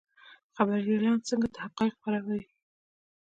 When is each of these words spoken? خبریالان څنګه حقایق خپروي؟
خبریالان 0.55 1.17
څنګه 1.27 1.47
حقایق 1.63 1.93
خپروي؟ 1.97 2.41